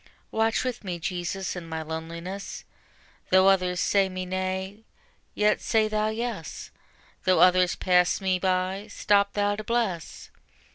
[0.31, 2.63] Watch with me, Jesus, in my loneliness:
[3.29, 4.83] Though others say me nay,
[5.35, 6.71] yet say Thou yes;
[7.25, 10.31] Though others pass me by, stop Thou to bless.